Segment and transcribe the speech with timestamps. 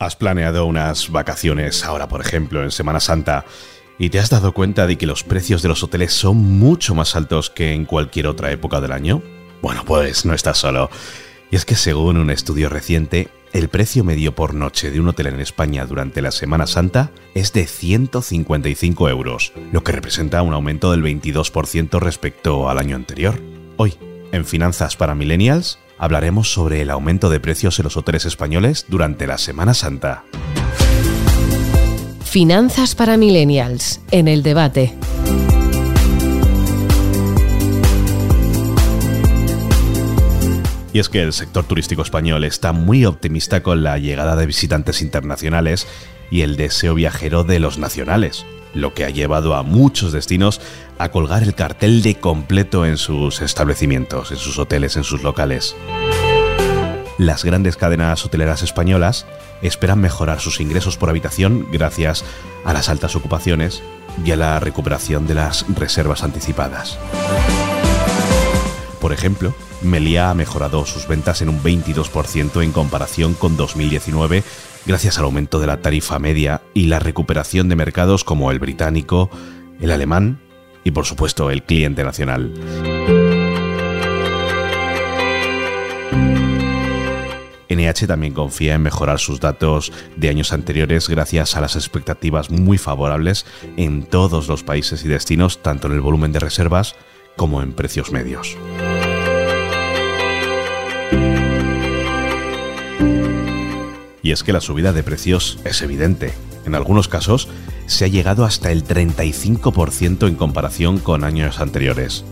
[0.00, 3.44] Has planeado unas vacaciones ahora, por ejemplo, en Semana Santa,
[3.98, 7.16] y te has dado cuenta de que los precios de los hoteles son mucho más
[7.16, 9.22] altos que en cualquier otra época del año.
[9.60, 10.88] Bueno, pues no estás solo.
[11.50, 15.26] Y es que según un estudio reciente, el precio medio por noche de un hotel
[15.26, 20.92] en España durante la Semana Santa es de 155 euros, lo que representa un aumento
[20.92, 23.38] del 22% respecto al año anterior.
[23.76, 23.98] Hoy,
[24.32, 29.26] en Finanzas para Millennials, hablaremos sobre el aumento de precios en los hoteles españoles durante
[29.26, 30.24] la Semana Santa.
[32.24, 34.94] Finanzas para Millennials, en el debate.
[40.92, 45.02] Y es que el sector turístico español está muy optimista con la llegada de visitantes
[45.02, 45.86] internacionales
[46.30, 50.60] y el deseo viajero de los nacionales, lo que ha llevado a muchos destinos
[50.98, 55.74] a colgar el cartel de completo en sus establecimientos, en sus hoteles, en sus locales.
[57.18, 59.26] Las grandes cadenas hoteleras españolas
[59.62, 62.24] esperan mejorar sus ingresos por habitación gracias
[62.64, 63.82] a las altas ocupaciones
[64.24, 66.98] y a la recuperación de las reservas anticipadas.
[69.00, 74.44] Por ejemplo, Melia ha mejorado sus ventas en un 22% en comparación con 2019
[74.86, 79.30] gracias al aumento de la tarifa media y la recuperación de mercados como el británico,
[79.80, 80.40] el alemán
[80.84, 82.52] y por supuesto el cliente nacional.
[87.70, 92.78] NH también confía en mejorar sus datos de años anteriores gracias a las expectativas muy
[92.78, 96.96] favorables en todos los países y destinos, tanto en el volumen de reservas
[97.36, 98.56] como en precios medios.
[104.22, 106.32] Y es que la subida de precios es evidente.
[106.66, 107.48] En algunos casos
[107.86, 112.24] se ha llegado hasta el 35% en comparación con años anteriores.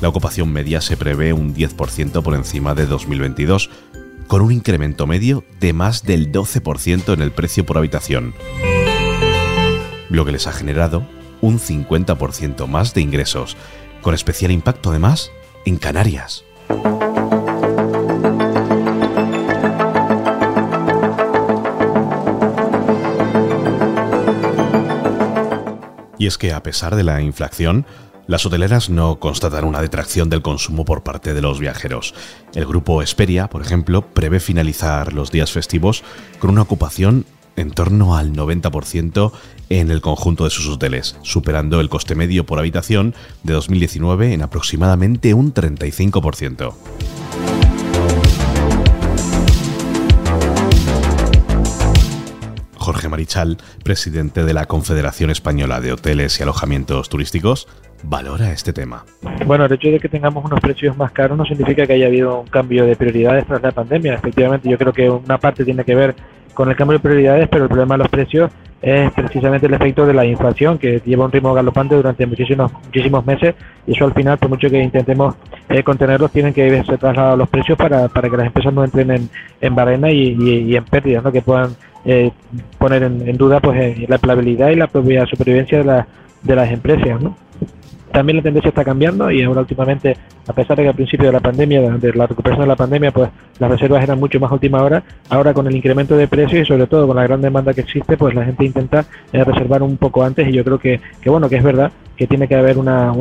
[0.00, 3.70] La ocupación media se prevé un 10% por encima de 2022,
[4.26, 8.34] con un incremento medio de más del 12% en el precio por habitación,
[10.08, 11.06] lo que les ha generado
[11.40, 13.56] un 50% más de ingresos,
[14.00, 15.30] con especial impacto además
[15.64, 16.44] en Canarias.
[26.22, 27.84] Y es que a pesar de la inflación,
[28.28, 32.14] las hoteleras no constatan una detracción del consumo por parte de los viajeros.
[32.54, 36.04] El grupo Esperia, por ejemplo, prevé finalizar los días festivos
[36.38, 39.32] con una ocupación en torno al 90%
[39.68, 44.42] en el conjunto de sus hoteles, superando el coste medio por habitación de 2019 en
[44.42, 46.72] aproximadamente un 35%.
[52.82, 57.68] Jorge Marichal, presidente de la Confederación Española de Hoteles y Alojamientos Turísticos,
[58.02, 59.04] valora este tema.
[59.46, 62.40] Bueno, el hecho de que tengamos unos precios más caros no significa que haya habido
[62.40, 64.14] un cambio de prioridades tras la pandemia.
[64.14, 66.14] Efectivamente, yo creo que una parte tiene que ver
[66.54, 68.50] con el cambio de prioridades, pero el problema de los precios
[68.82, 73.24] es precisamente el efecto de la inflación que lleva un ritmo galopante durante muchísimos muchísimos
[73.24, 73.54] meses
[73.86, 75.36] y eso al final, por mucho que intentemos
[75.68, 79.12] eh, contenerlos, tienen que ser trasladados los precios para, para que las empresas no entren
[79.12, 81.30] en, en barrena y, en pérdidas, ¿no?
[81.30, 82.30] que puedan eh,
[82.78, 86.06] poner en, duda pues eh, la empleabilidad y la propia supervivencia de, la,
[86.42, 87.20] de las empresas.
[87.20, 87.36] ¿no?
[88.12, 91.32] También la tendencia está cambiando y ahora últimamente, a pesar de que al principio de
[91.32, 94.82] la pandemia, de la recuperación de la pandemia, pues las reservas eran mucho más última
[94.82, 97.80] hora, ahora con el incremento de precios y sobre todo con la gran demanda que
[97.80, 101.30] existe, pues la gente intenta eh, reservar un poco antes y yo creo que, que
[101.30, 103.12] bueno, que es verdad que tiene que haber una,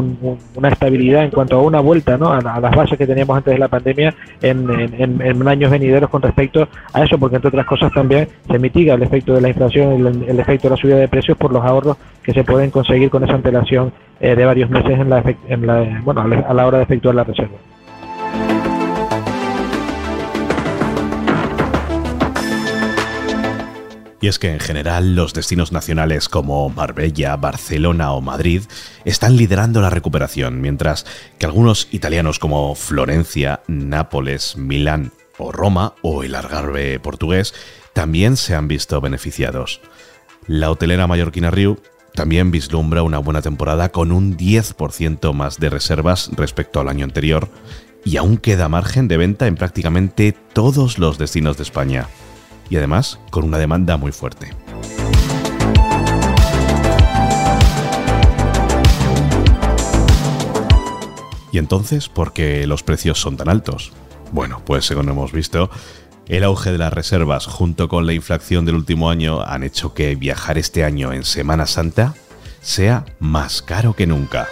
[0.69, 2.31] estabilidad en cuanto a una vuelta ¿no?
[2.31, 6.67] a, las bases que teníamos antes de la pandemia en, en, años venideros con respecto
[6.93, 10.29] a eso, porque entre otras cosas también se mitiga el efecto de la inflación y
[10.29, 13.23] el, efecto de la subida de precios por los ahorros que se pueden conseguir con
[13.23, 16.83] esa antelación eh, de varios meses en la, en la, bueno, a la hora de
[16.83, 17.57] efectuar la reserva.
[24.21, 28.61] Y es que en general los destinos nacionales como Marbella, Barcelona o Madrid
[29.03, 31.07] están liderando la recuperación, mientras
[31.39, 37.55] que algunos italianos como Florencia, Nápoles, Milán o Roma o el Algarve portugués
[37.93, 39.81] también se han visto beneficiados.
[40.45, 41.79] La hotelera mallorquina Riu
[42.13, 47.49] también vislumbra una buena temporada con un 10% más de reservas respecto al año anterior
[48.03, 52.07] y aún queda margen de venta en prácticamente todos los destinos de España
[52.69, 54.53] y además con una demanda muy fuerte.
[61.51, 63.91] ¿Y entonces por qué los precios son tan altos?
[64.31, 65.69] Bueno, pues según hemos visto,
[66.31, 70.15] el auge de las reservas junto con la inflación del último año han hecho que
[70.15, 72.15] viajar este año en Semana Santa
[72.61, 74.47] sea más caro que nunca.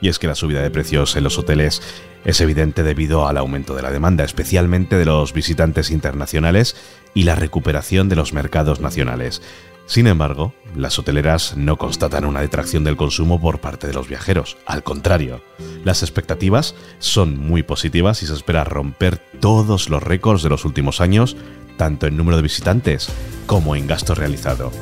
[0.00, 1.82] Y es que la subida de precios en los hoteles
[2.24, 6.76] es evidente debido al aumento de la demanda, especialmente de los visitantes internacionales
[7.12, 9.42] y la recuperación de los mercados nacionales.
[9.86, 14.56] Sin embargo, las hoteleras no constatan una detracción del consumo por parte de los viajeros.
[14.66, 15.40] Al contrario,
[15.84, 21.00] las expectativas son muy positivas y se espera romper todos los récords de los últimos
[21.00, 21.36] años,
[21.76, 23.08] tanto en número de visitantes
[23.46, 24.72] como en gasto realizado.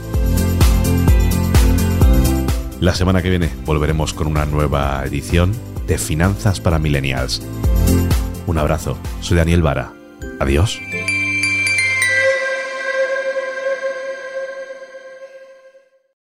[2.81, 5.53] La semana que viene volveremos con una nueva edición
[5.87, 7.43] de Finanzas para Millennials.
[8.47, 9.93] Un abrazo, soy Daniel Vara.
[10.41, 10.81] Adiós.